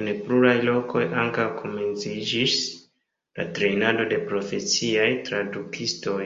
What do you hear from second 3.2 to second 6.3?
la trejnado de profesiaj tradukistoj.